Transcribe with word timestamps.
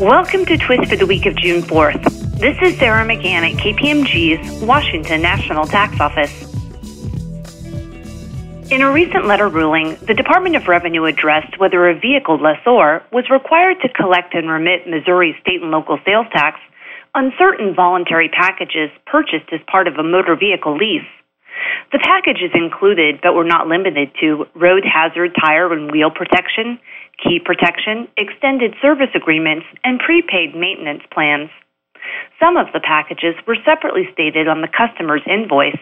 Welcome 0.00 0.44
to 0.46 0.58
Twist 0.58 0.90
for 0.90 0.96
the 0.96 1.06
week 1.06 1.24
of 1.24 1.36
June 1.36 1.62
4th. 1.62 2.02
This 2.40 2.56
is 2.62 2.76
Sarah 2.80 3.06
McGann 3.06 3.48
at 3.48 3.56
KPMG's 3.58 4.60
Washington 4.60 5.22
National 5.22 5.66
Tax 5.66 6.00
Office. 6.00 6.32
In 8.72 8.82
a 8.82 8.90
recent 8.90 9.26
letter 9.26 9.48
ruling, 9.48 9.96
the 10.04 10.14
Department 10.14 10.56
of 10.56 10.66
Revenue 10.66 11.04
addressed 11.04 11.60
whether 11.60 11.88
a 11.88 11.94
vehicle 11.94 12.42
lessor 12.42 13.04
was 13.12 13.30
required 13.30 13.76
to 13.82 13.88
collect 13.88 14.34
and 14.34 14.50
remit 14.50 14.88
Missouri 14.88 15.36
state 15.40 15.62
and 15.62 15.70
local 15.70 16.00
sales 16.04 16.26
tax 16.32 16.58
on 17.14 17.32
certain 17.38 17.72
voluntary 17.72 18.28
packages 18.28 18.90
purchased 19.06 19.52
as 19.52 19.60
part 19.70 19.86
of 19.86 19.94
a 19.94 20.02
motor 20.02 20.34
vehicle 20.34 20.76
lease. 20.76 21.06
The 21.94 22.02
packages 22.02 22.50
included, 22.54 23.20
but 23.22 23.38
were 23.38 23.46
not 23.46 23.68
limited 23.68 24.10
to, 24.18 24.46
road 24.58 24.82
hazard 24.82 25.30
tire 25.38 25.72
and 25.72 25.92
wheel 25.92 26.10
protection, 26.10 26.80
key 27.22 27.38
protection, 27.38 28.08
extended 28.18 28.74
service 28.82 29.14
agreements, 29.14 29.64
and 29.84 30.00
prepaid 30.00 30.56
maintenance 30.58 31.04
plans. 31.14 31.50
Some 32.42 32.56
of 32.56 32.66
the 32.74 32.80
packages 32.80 33.38
were 33.46 33.54
separately 33.64 34.10
stated 34.12 34.48
on 34.48 34.60
the 34.60 34.66
customer's 34.66 35.22
invoice. 35.24 35.78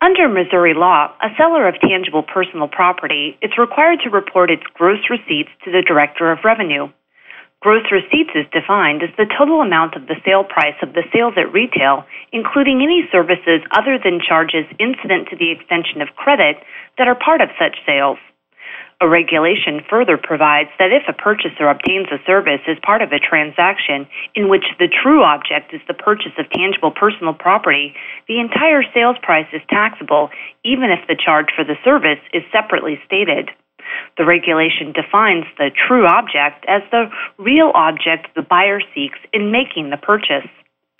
Under 0.00 0.28
Missouri 0.28 0.72
law, 0.72 1.10
a 1.20 1.34
seller 1.36 1.66
of 1.66 1.74
tangible 1.80 2.22
personal 2.22 2.68
property 2.68 3.36
is 3.42 3.58
required 3.58 3.98
to 4.04 4.10
report 4.10 4.52
its 4.52 4.62
gross 4.74 5.02
receipts 5.10 5.50
to 5.64 5.72
the 5.72 5.82
Director 5.82 6.30
of 6.30 6.44
Revenue. 6.44 6.86
Gross 7.60 7.90
receipts 7.90 8.30
is 8.36 8.46
defined 8.52 9.02
as 9.02 9.10
the 9.18 9.26
total 9.36 9.62
amount 9.62 9.96
of 9.96 10.06
the 10.06 10.14
sale 10.24 10.44
price 10.44 10.78
of 10.80 10.92
the 10.92 11.02
sales 11.12 11.34
at 11.36 11.52
retail, 11.52 12.06
including 12.32 12.82
any 12.82 13.08
services 13.10 13.60
other 13.72 13.98
than 14.02 14.20
charges 14.20 14.64
incident 14.78 15.28
to 15.30 15.36
the 15.36 15.50
extension 15.50 16.00
of 16.00 16.16
credit 16.16 16.56
that 16.96 17.08
are 17.08 17.14
part 17.14 17.40
of 17.40 17.48
such 17.58 17.76
sales. 17.86 18.18
A 19.00 19.08
regulation 19.08 19.80
further 19.88 20.18
provides 20.18 20.70
that 20.80 20.90
if 20.90 21.04
a 21.06 21.12
purchaser 21.12 21.68
obtains 21.68 22.08
a 22.10 22.18
service 22.26 22.60
as 22.66 22.76
part 22.82 23.00
of 23.00 23.12
a 23.12 23.20
transaction 23.20 24.08
in 24.34 24.48
which 24.48 24.64
the 24.80 24.88
true 24.88 25.22
object 25.22 25.72
is 25.72 25.80
the 25.86 25.94
purchase 25.94 26.34
of 26.36 26.50
tangible 26.50 26.90
personal 26.90 27.32
property, 27.32 27.94
the 28.26 28.40
entire 28.40 28.82
sales 28.92 29.16
price 29.22 29.46
is 29.52 29.62
taxable, 29.70 30.30
even 30.64 30.90
if 30.90 31.06
the 31.06 31.14
charge 31.14 31.46
for 31.54 31.62
the 31.62 31.78
service 31.84 32.18
is 32.34 32.42
separately 32.50 32.98
stated. 33.06 33.50
The 34.16 34.26
regulation 34.26 34.90
defines 34.92 35.44
the 35.58 35.70
true 35.70 36.04
object 36.04 36.64
as 36.66 36.82
the 36.90 37.08
real 37.38 37.70
object 37.76 38.34
the 38.34 38.42
buyer 38.42 38.80
seeks 38.94 39.18
in 39.32 39.52
making 39.52 39.90
the 39.90 39.96
purchase. 39.96 40.50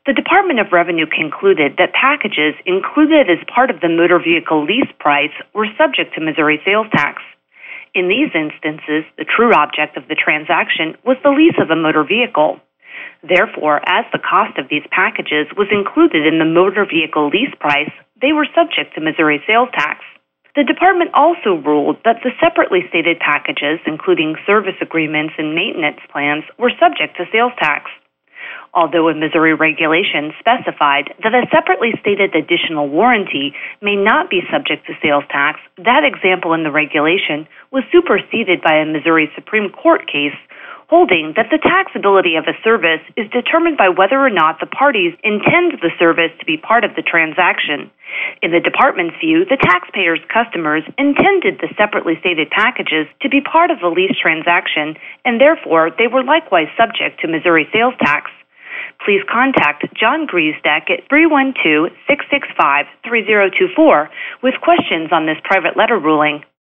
The 0.09 0.17
Department 0.17 0.57
of 0.59 0.73
Revenue 0.73 1.05
concluded 1.05 1.77
that 1.77 1.93
packages 1.93 2.57
included 2.65 3.29
as 3.29 3.45
part 3.45 3.69
of 3.69 3.85
the 3.85 3.93
motor 3.93 4.17
vehicle 4.17 4.65
lease 4.65 4.89
price 4.99 5.37
were 5.53 5.69
subject 5.77 6.15
to 6.15 6.25
Missouri 6.25 6.65
sales 6.65 6.87
tax. 6.97 7.21
In 7.93 8.09
these 8.09 8.33
instances, 8.33 9.05
the 9.21 9.29
true 9.29 9.53
object 9.53 10.01
of 10.01 10.09
the 10.09 10.17
transaction 10.17 10.97
was 11.05 11.21
the 11.21 11.29
lease 11.29 11.61
of 11.61 11.69
a 11.69 11.77
motor 11.77 12.09
vehicle. 12.09 12.57
Therefore, 13.21 13.85
as 13.85 14.09
the 14.09 14.25
cost 14.25 14.57
of 14.57 14.73
these 14.73 14.89
packages 14.89 15.45
was 15.61 15.69
included 15.69 16.25
in 16.25 16.41
the 16.41 16.49
motor 16.49 16.89
vehicle 16.89 17.29
lease 17.29 17.53
price, 17.61 17.93
they 18.17 18.33
were 18.33 18.49
subject 18.57 18.95
to 18.97 19.05
Missouri 19.05 19.45
sales 19.45 19.69
tax. 19.77 20.01
The 20.57 20.65
department 20.65 21.11
also 21.13 21.61
ruled 21.61 22.01
that 22.09 22.25
the 22.25 22.33
separately 22.41 22.81
stated 22.89 23.21
packages, 23.21 23.77
including 23.85 24.41
service 24.49 24.81
agreements 24.81 25.35
and 25.37 25.55
maintenance 25.55 26.01
plans, 26.09 26.45
were 26.57 26.73
subject 26.81 27.21
to 27.21 27.29
sales 27.29 27.53
tax 27.61 27.93
although 28.75 29.09
a 29.09 29.15
Missouri 29.15 29.55
regulation 29.55 30.33
specified 30.39 31.15
that 31.23 31.35
a 31.35 31.47
separately 31.51 31.93
stated 32.01 32.35
additional 32.35 32.89
warranty 32.89 33.55
may 33.83 33.97
not 33.97 34.31
be 34.31 34.43
subject 34.51 34.87
to 34.87 34.95
sales 35.03 35.25
tax, 35.31 35.61
that 35.79 36.05
example 36.05 36.55
in 36.55 36.63
the 36.63 36.71
regulation 36.71 37.47
was 37.71 37.85
superseded 37.93 38.63
by 38.63 38.75
a 38.75 38.87
Missouri 38.87 39.31
Supreme 39.35 39.71
Court 39.71 40.07
case 40.07 40.37
holding 40.89 41.35
that 41.37 41.53
the 41.53 41.61
taxability 41.61 42.41
of 42.41 42.49
a 42.49 42.57
service 42.65 43.05
is 43.17 43.29
determined 43.29 43.77
by 43.77 43.89
whether 43.89 44.17
or 44.17 44.33
not 44.33 44.59
the 44.59 44.67
parties 44.67 45.13
intend 45.23 45.77
the 45.85 45.93
service 45.99 46.33
to 46.41 46.47
be 46.47 46.57
part 46.57 46.83
of 46.83 46.97
the 46.97 47.05
transaction. 47.05 47.91
In 48.41 48.53
the 48.53 48.61
department's 48.61 49.21
view, 49.21 49.45
the 49.45 49.61
taxpayer's 49.61 50.25
customers 50.33 50.83
intended 50.97 51.61
the 51.61 51.69
separately 51.77 52.17
stated 52.21 52.49
packages 52.49 53.05
to 53.21 53.29
be 53.29 53.45
part 53.45 53.71
of 53.71 53.81
the 53.81 53.93
lease 53.93 54.17
transaction, 54.17 54.97
and 55.29 55.39
therefore 55.39 55.93
they 55.93 56.09
were 56.09 56.25
likewise 56.25 56.73
subject 56.73 57.21
to 57.21 57.29
Missouri 57.29 57.69
sales 57.71 57.95
tax 58.01 58.33
please 59.05 59.23
contact 59.31 59.87
John 59.95 60.27
Griesdeck 60.27 60.91
at 60.91 61.09
312 61.09 61.91
665 62.07 62.87
3024 63.05 64.11
with 64.43 64.55
questions 64.63 65.11
on 65.13 65.27
this 65.27 65.39
private 65.45 65.77
letter 65.77 65.99
ruling. 65.99 66.43